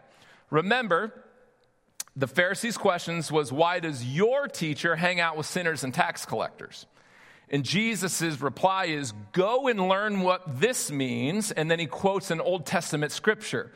[0.51, 1.13] Remember,
[2.17, 6.87] the Pharisees' questions was, Why does your teacher hang out with sinners and tax collectors?
[7.51, 11.53] And Jesus' reply is, Go and learn what this means.
[11.53, 13.71] And then he quotes an Old Testament scripture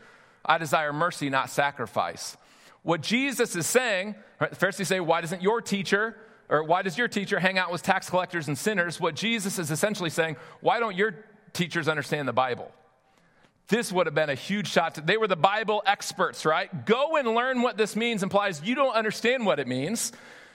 [0.45, 2.37] I desire mercy, not sacrifice.
[2.83, 6.17] What Jesus is saying, right, the Pharisees say, Why doesn't your teacher,
[6.49, 8.99] or why does your teacher hang out with tax collectors and sinners?
[8.99, 11.15] What Jesus is essentially saying, Why don't your
[11.53, 12.73] teachers understand the Bible?
[13.71, 14.97] This would have been a huge shot.
[14.97, 16.85] To, they were the Bible experts, right?
[16.85, 20.13] Go and learn what this means implies you don't understand what it means.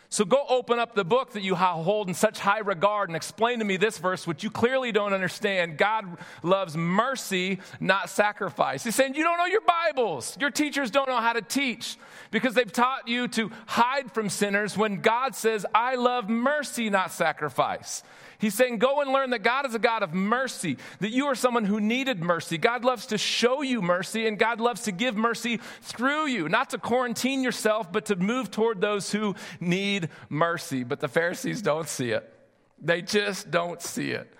[0.09, 3.59] So go open up the book that you hold in such high regard and explain
[3.59, 5.77] to me this verse, which you clearly don't understand.
[5.77, 6.05] God
[6.43, 8.83] loves mercy, not sacrifice.
[8.83, 10.37] He's saying, You don't know your Bibles.
[10.39, 11.97] Your teachers don't know how to teach
[12.31, 17.11] because they've taught you to hide from sinners when God says, I love mercy, not
[17.11, 18.03] sacrifice.
[18.45, 21.33] He's saying, Go and learn that God is a God of mercy, that you are
[21.33, 22.59] someone who needed mercy.
[22.59, 26.69] God loves to show you mercy, and God loves to give mercy through you, not
[26.69, 30.83] to quarantine yourself, but to move toward those who need mercy.
[30.83, 32.31] But the Pharisees don't see it,
[32.79, 34.31] they just don't see it.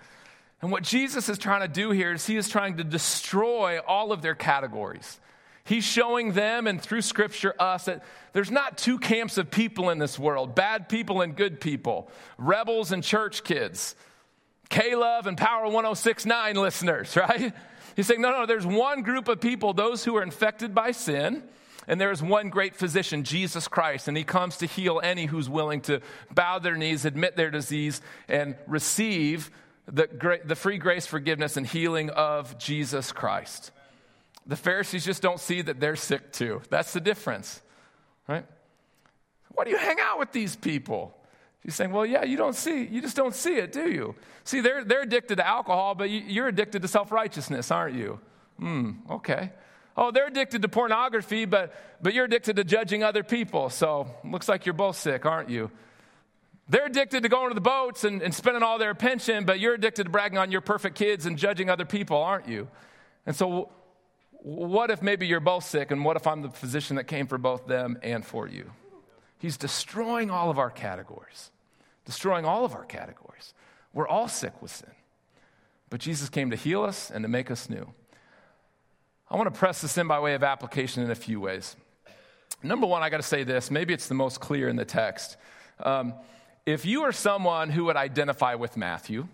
[0.62, 4.12] And what Jesus is trying to do here is he is trying to destroy all
[4.12, 5.18] of their categories.
[5.66, 9.98] He's showing them and through scripture us that there's not two camps of people in
[9.98, 13.96] this world bad people and good people, rebels and church kids,
[14.68, 17.52] K Love and Power 1069 listeners, right?
[17.96, 21.42] He's saying, no, no, there's one group of people, those who are infected by sin.
[21.88, 25.48] And there is one great physician, Jesus Christ, and he comes to heal any who's
[25.48, 26.00] willing to
[26.34, 29.52] bow their knees, admit their disease, and receive
[29.86, 33.70] the, the free grace, forgiveness, and healing of Jesus Christ.
[34.46, 36.62] The Pharisees just don't see that they're sick too.
[36.70, 37.60] That's the difference,
[38.28, 38.46] right?
[39.54, 41.16] Why do you hang out with these people?
[41.62, 44.14] He's saying, well, yeah, you don't see, you just don't see it, do you?
[44.44, 48.20] See, they're, they're addicted to alcohol, but you're addicted to self righteousness, aren't you?
[48.58, 49.50] Hmm, okay.
[49.96, 53.70] Oh, they're addicted to pornography, but, but you're addicted to judging other people.
[53.70, 55.70] So looks like you're both sick, aren't you?
[56.68, 59.74] They're addicted to going to the boats and, and spending all their pension, but you're
[59.74, 62.68] addicted to bragging on your perfect kids and judging other people, aren't you?
[63.24, 63.70] And so
[64.46, 67.36] what if maybe you're both sick, and what if I'm the physician that came for
[67.36, 68.70] both them and for you?
[69.38, 71.50] He's destroying all of our categories,
[72.04, 73.54] destroying all of our categories.
[73.92, 74.92] We're all sick with sin.
[75.90, 77.92] But Jesus came to heal us and to make us new.
[79.28, 81.74] I want to press this in by way of application in a few ways.
[82.62, 83.68] Number one, I got to say this.
[83.68, 85.36] Maybe it's the most clear in the text.
[85.80, 86.14] Um,
[86.64, 89.26] if you are someone who would identify with Matthew,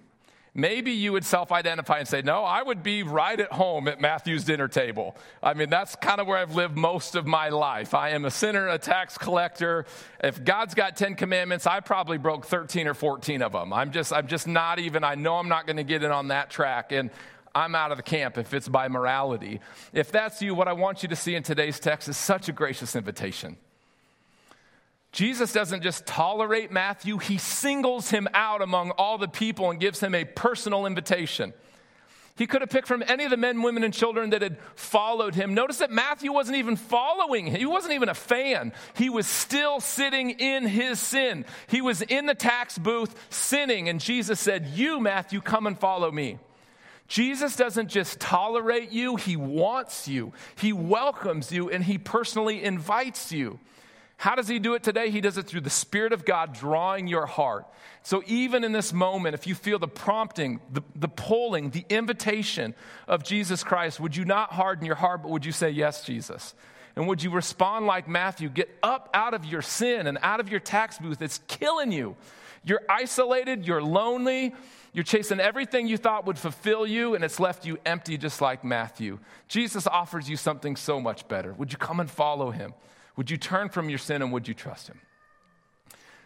[0.55, 4.01] maybe you would self identify and say, No, I would be right at home at
[4.01, 5.17] Matthew's dinner table.
[5.43, 7.95] I mean, that's kind of where I've lived most of my life.
[7.95, 9.87] I am a sinner, a tax collector.
[10.23, 13.73] If God's got 10 commandments, I probably broke 13 or 14 of them.
[13.73, 16.29] I'm just, I'm just not even, I know I'm not going to get in on
[16.29, 16.93] that track.
[16.93, 17.11] And
[17.55, 19.61] I'm out of the camp if it's by morality.
[19.93, 22.53] If that's you, what I want you to see in today's text is such a
[22.53, 23.57] gracious invitation.
[25.12, 30.01] Jesus doesn't just tolerate Matthew, he singles him out among all the people and gives
[30.01, 31.53] him a personal invitation.
[32.35, 35.35] He could have picked from any of the men, women, and children that had followed
[35.35, 35.53] him.
[35.53, 37.57] Notice that Matthew wasn't even following him.
[37.57, 38.72] He wasn't even a fan.
[38.96, 41.44] He was still sitting in his sin.
[41.66, 46.11] He was in the tax booth sinning, and Jesus said, You, Matthew, come and follow
[46.11, 46.38] me.
[47.07, 50.33] Jesus doesn't just tolerate you, he wants you.
[50.57, 53.61] He welcomes you and he personally invites you.
[54.23, 55.11] How does he do it today?
[55.11, 57.67] He does it through the Spirit of God drawing your heart.
[58.05, 62.77] So, even in this moment, if you feel the prompting, the, the pulling, the invitation
[63.09, 66.55] of Jesus Christ, would you not harden your heart, but would you say, Yes, Jesus?
[66.95, 68.49] And would you respond like Matthew?
[68.49, 71.21] Get up out of your sin and out of your tax booth.
[71.21, 72.15] It's killing you.
[72.63, 74.55] You're isolated, you're lonely,
[74.93, 78.63] you're chasing everything you thought would fulfill you, and it's left you empty, just like
[78.63, 79.19] Matthew.
[79.49, 81.53] Jesus offers you something so much better.
[81.55, 82.73] Would you come and follow him?
[83.16, 85.01] Would you turn from your sin and would you trust him?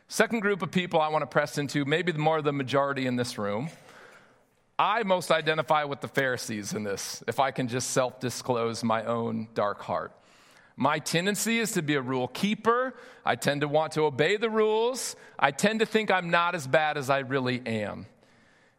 [0.08, 3.38] Second group of people I want to press into, maybe more the majority in this
[3.38, 3.70] room.
[4.78, 9.04] I most identify with the Pharisees in this, if I can just self disclose my
[9.04, 10.12] own dark heart.
[10.76, 12.94] My tendency is to be a rule keeper.
[13.24, 15.16] I tend to want to obey the rules.
[15.38, 18.06] I tend to think I'm not as bad as I really am.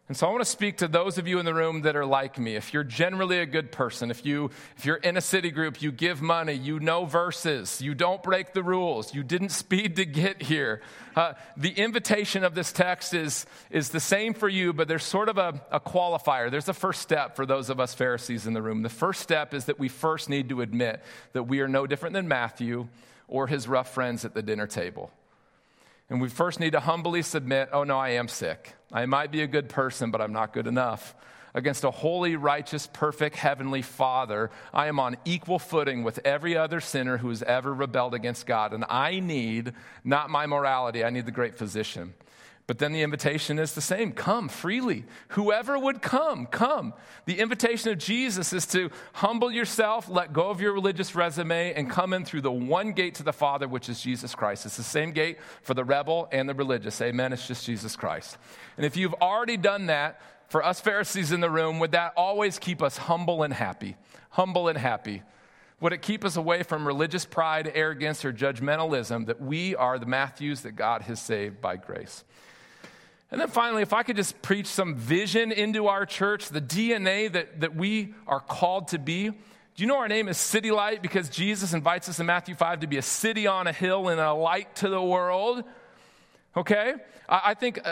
[0.09, 2.05] And so I want to speak to those of you in the room that are
[2.05, 2.55] like me.
[2.55, 5.91] If you're generally a good person, if you if you're in a city group, you
[5.91, 10.41] give money, you know verses, you don't break the rules, you didn't speed to get
[10.41, 10.81] here.
[11.13, 15.27] Uh, the invitation of this text is is the same for you, but there's sort
[15.27, 16.49] of a, a qualifier.
[16.49, 18.83] There's a first step for those of us Pharisees in the room.
[18.83, 22.13] The first step is that we first need to admit that we are no different
[22.13, 22.87] than Matthew
[23.27, 25.11] or his rough friends at the dinner table.
[26.09, 28.73] And we first need to humbly submit oh, no, I am sick.
[28.91, 31.15] I might be a good person, but I'm not good enough.
[31.53, 36.79] Against a holy, righteous, perfect heavenly Father, I am on equal footing with every other
[36.79, 38.73] sinner who has ever rebelled against God.
[38.73, 42.13] And I need not my morality, I need the great physician.
[42.67, 45.05] But then the invitation is the same come freely.
[45.29, 46.93] Whoever would come, come.
[47.23, 51.89] The invitation of Jesus is to humble yourself, let go of your religious resume, and
[51.89, 54.65] come in through the one gate to the Father, which is Jesus Christ.
[54.65, 57.01] It's the same gate for the rebel and the religious.
[57.01, 57.31] Amen.
[57.31, 58.37] It's just Jesus Christ.
[58.75, 62.59] And if you've already done that, for us Pharisees in the room, would that always
[62.59, 63.95] keep us humble and happy?
[64.31, 65.23] Humble and happy.
[65.79, 70.05] Would it keep us away from religious pride, arrogance, or judgmentalism that we are the
[70.05, 72.25] Matthews that God has saved by grace?
[73.29, 77.31] And then finally, if I could just preach some vision into our church, the DNA
[77.33, 79.29] that, that we are called to be.
[79.29, 82.79] Do you know our name is City Light because Jesus invites us in Matthew 5
[82.79, 85.63] to be a city on a hill and a light to the world?
[86.57, 86.95] Okay?
[87.29, 87.91] I think uh,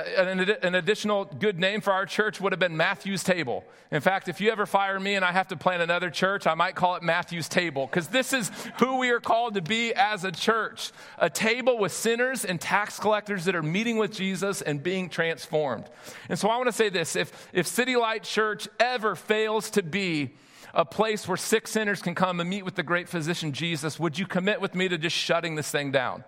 [0.63, 3.63] an additional good name for our church would have been Matthew's Table.
[3.91, 6.55] In fact, if you ever fire me and I have to plant another church, I
[6.55, 8.49] might call it Matthew's Table because this is
[8.79, 12.97] who we are called to be as a church a table with sinners and tax
[12.97, 15.85] collectors that are meeting with Jesus and being transformed.
[16.29, 19.83] And so I want to say this if, if City Light Church ever fails to
[19.83, 20.33] be
[20.73, 24.17] a place where sick sinners can come and meet with the great physician Jesus, would
[24.17, 26.23] you commit with me to just shutting this thing down?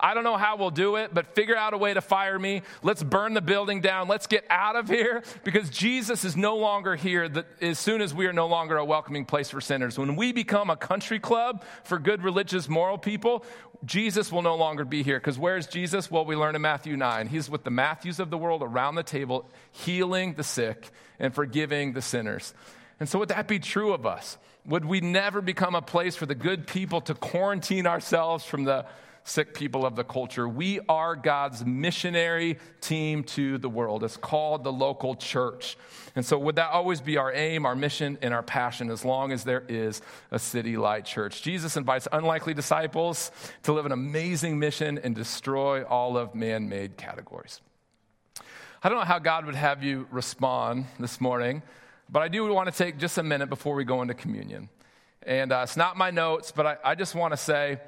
[0.00, 2.62] I don't know how we'll do it, but figure out a way to fire me.
[2.82, 4.08] Let's burn the building down.
[4.08, 7.30] Let's get out of here because Jesus is no longer here
[7.60, 9.98] as soon as we are no longer a welcoming place for sinners.
[9.98, 13.44] When we become a country club for good, religious, moral people,
[13.84, 15.18] Jesus will no longer be here.
[15.18, 16.10] Because where's Jesus?
[16.10, 17.28] Well, we learn in Matthew 9.
[17.28, 21.92] He's with the Matthews of the world around the table, healing the sick and forgiving
[21.92, 22.54] the sinners.
[23.00, 24.38] And so, would that be true of us?
[24.66, 28.86] Would we never become a place for the good people to quarantine ourselves from the
[29.28, 30.48] sick people of the culture.
[30.48, 34.02] We are God's missionary team to the world.
[34.02, 35.76] It's called the local church.
[36.16, 39.32] And so, would that always be our aim, our mission, and our passion as long
[39.32, 41.42] as there is a city light church?
[41.42, 43.30] Jesus invites unlikely disciples
[43.64, 47.60] to live an amazing mission and destroy all of man made categories.
[48.82, 51.62] I don't know how God would have you respond this morning,
[52.08, 54.68] but I do want to take just a minute before we go into communion.
[55.22, 57.80] And uh, it's not my notes, but I, I just want to say,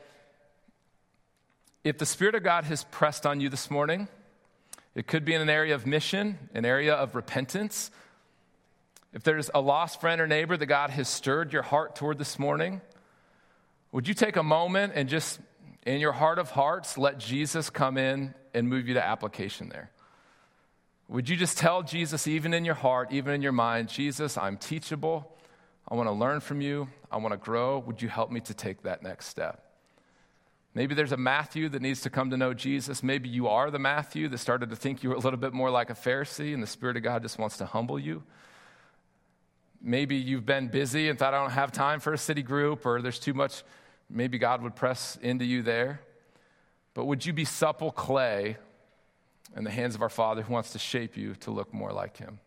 [1.82, 4.08] if the Spirit of God has pressed on you this morning,
[4.94, 7.90] it could be in an area of mission, an area of repentance.
[9.12, 12.38] If there's a lost friend or neighbor that God has stirred your heart toward this
[12.38, 12.80] morning,
[13.92, 15.40] would you take a moment and just,
[15.86, 19.90] in your heart of hearts, let Jesus come in and move you to application there?
[21.08, 24.56] Would you just tell Jesus, even in your heart, even in your mind, Jesus, I'm
[24.56, 25.36] teachable.
[25.88, 26.88] I want to learn from you.
[27.10, 27.80] I want to grow.
[27.80, 29.69] Would you help me to take that next step?
[30.72, 33.02] Maybe there's a Matthew that needs to come to know Jesus.
[33.02, 35.70] Maybe you are the Matthew that started to think you were a little bit more
[35.70, 38.22] like a Pharisee, and the Spirit of God just wants to humble you.
[39.82, 43.02] Maybe you've been busy and thought, I don't have time for a city group, or
[43.02, 43.64] there's too much.
[44.08, 46.02] Maybe God would press into you there.
[46.94, 48.56] But would you be supple clay
[49.56, 52.16] in the hands of our Father who wants to shape you to look more like
[52.18, 52.38] Him?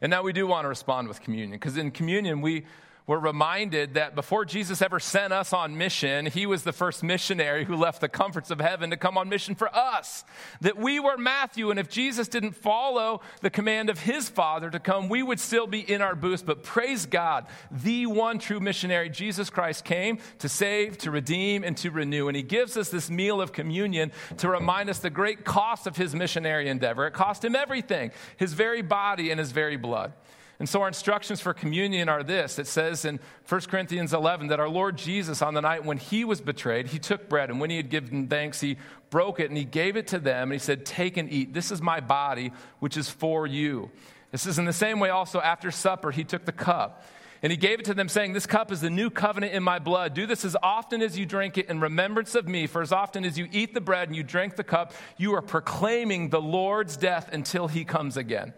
[0.00, 2.66] And now we do want to respond with communion, because in communion, we
[3.10, 7.64] we're reminded that before Jesus ever sent us on mission, he was the first missionary
[7.64, 10.24] who left the comforts of heaven to come on mission for us.
[10.60, 14.78] That we were Matthew, and if Jesus didn't follow the command of his Father to
[14.78, 16.44] come, we would still be in our booths.
[16.44, 21.76] But praise God, the one true missionary, Jesus Christ, came to save, to redeem, and
[21.78, 22.28] to renew.
[22.28, 25.96] And he gives us this meal of communion to remind us the great cost of
[25.96, 27.08] his missionary endeavor.
[27.08, 30.12] It cost him everything his very body and his very blood.
[30.60, 34.60] And so our instructions for communion are this it says in 1 Corinthians 11 that
[34.60, 37.70] our Lord Jesus, on the night when he was betrayed, he took bread, and when
[37.70, 38.76] he had given thanks, he
[39.08, 41.54] broke it and he gave it to them, and he said, Take and eat.
[41.54, 43.90] This is my body, which is for you.
[44.32, 47.04] This is in the same way also after supper, he took the cup.
[47.42, 49.78] And he gave it to them, saying, This cup is the new covenant in my
[49.78, 50.12] blood.
[50.12, 52.66] Do this as often as you drink it in remembrance of me.
[52.66, 55.40] For as often as you eat the bread and you drink the cup, you are
[55.40, 58.52] proclaiming the Lord's death until he comes again.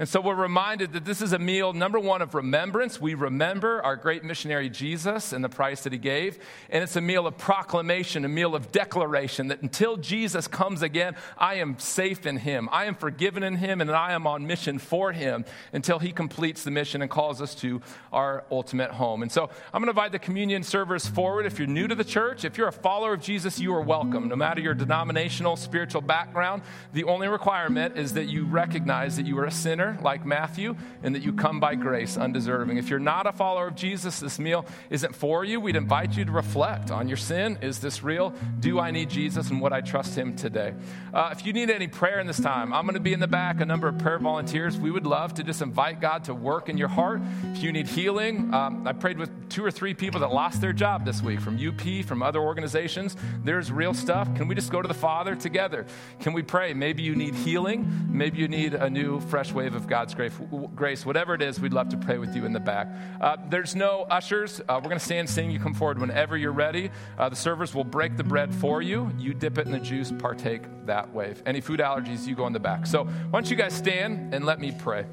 [0.00, 2.98] And so we're reminded that this is a meal, number one, of remembrance.
[2.98, 6.38] We remember our great missionary Jesus and the price that he gave.
[6.70, 11.16] And it's a meal of proclamation, a meal of declaration that until Jesus comes again,
[11.36, 12.70] I am safe in him.
[12.72, 15.44] I am forgiven in him, and I am on mission for him
[15.74, 19.20] until he completes the mission and calls us to our ultimate home.
[19.20, 21.44] And so I'm going to invite the communion servers forward.
[21.44, 24.28] If you're new to the church, if you're a follower of Jesus, you are welcome.
[24.28, 26.62] No matter your denominational, spiritual background,
[26.94, 31.14] the only requirement is that you recognize that you are a sinner like Matthew and
[31.14, 32.76] that you come by grace undeserving.
[32.78, 35.60] If you're not a follower of Jesus, this meal isn't for you.
[35.60, 37.58] We'd invite you to reflect on your sin.
[37.62, 38.34] Is this real?
[38.58, 40.74] Do I need Jesus and would I trust him today?
[41.12, 43.28] Uh, if you need any prayer in this time, I'm going to be in the
[43.28, 44.78] back, a number of prayer volunteers.
[44.78, 47.20] We would love to just invite God to work in your heart.
[47.52, 50.72] If you need healing, um, I prayed with two or three people that lost their
[50.72, 53.16] job this week from UP, from other organizations.
[53.44, 54.32] There's real stuff.
[54.36, 55.86] Can we just go to the Father together?
[56.20, 56.72] Can we pray?
[56.74, 58.08] Maybe you need healing.
[58.08, 60.32] Maybe you need a new, fresh wave of of God's grace,
[60.74, 62.86] grace, whatever it is, we'd love to pray with you in the back.
[63.20, 64.60] Uh, there's no ushers.
[64.60, 65.50] Uh, we're going to stand and sing.
[65.50, 66.90] You come forward whenever you're ready.
[67.18, 69.10] Uh, the servers will break the bread for you.
[69.18, 71.30] You dip it in the juice, partake that way.
[71.30, 72.86] If any food allergies, you go in the back.
[72.86, 75.06] So why don't you guys stand and let me pray.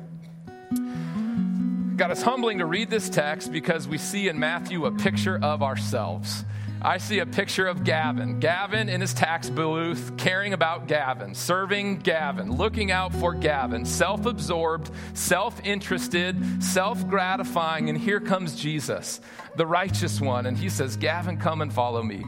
[1.95, 5.63] God, it's humbling to read this text because we see in Matthew a picture of
[5.63, 6.45] ourselves.
[6.82, 8.39] I see a picture of Gavin.
[8.39, 14.25] Gavin in his tax booth, caring about Gavin, serving Gavin, looking out for Gavin, self
[14.25, 17.89] absorbed, self interested, self gratifying.
[17.89, 19.19] And here comes Jesus,
[19.55, 20.45] the righteous one.
[20.45, 22.23] And he says, Gavin, come and follow me.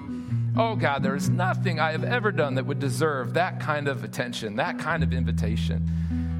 [0.58, 4.04] Oh God, there is nothing I have ever done that would deserve that kind of
[4.04, 5.88] attention, that kind of invitation.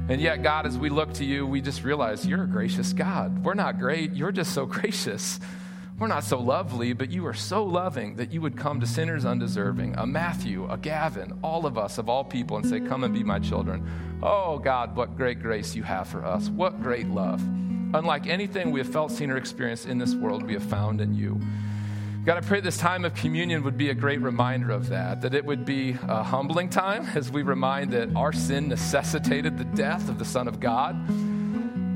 [0.08, 3.44] And yet, God, as we look to you, we just realize you're a gracious God.
[3.44, 5.38] We're not great, you're just so gracious.
[6.00, 9.26] We're not so lovely, but you are so loving that you would come to sinners
[9.26, 13.12] undeserving, a Matthew, a Gavin, all of us, of all people, and say, Come and
[13.12, 13.86] be my children.
[14.22, 16.48] Oh, God, what great grace you have for us.
[16.48, 17.42] What great love.
[17.42, 21.14] Unlike anything we have felt, seen, or experienced in this world, we have found in
[21.14, 21.38] you.
[22.24, 25.34] God, I pray this time of communion would be a great reminder of that, that
[25.34, 30.08] it would be a humbling time as we remind that our sin necessitated the death
[30.08, 30.96] of the Son of God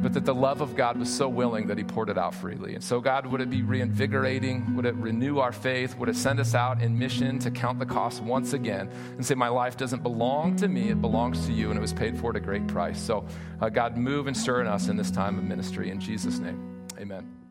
[0.04, 2.74] but that the love of God was so willing that He poured it out freely.
[2.74, 4.76] And so, God, would it be reinvigorating?
[4.76, 5.96] Would it renew our faith?
[5.96, 9.34] Would it send us out in mission to count the cost once again and say,
[9.34, 12.30] My life doesn't belong to me, it belongs to you, and it was paid for
[12.30, 13.00] at a great price?
[13.00, 13.24] So,
[13.62, 15.88] uh, God, move and stir in us in this time of ministry.
[15.88, 17.43] In Jesus' name, amen.